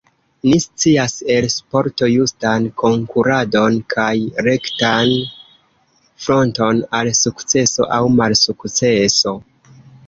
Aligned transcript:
Ni 0.51 0.55
scias 0.61 1.17
el 1.33 1.47
sporto 1.55 2.07
justan 2.13 2.65
konkuradon 2.83 3.77
kaj 3.95 4.15
rektan 4.49 5.15
fronton 6.25 6.83
al 7.03 7.15
sukceso 7.23 7.91
aŭ 7.97 8.03
malsukceso. 8.19 9.39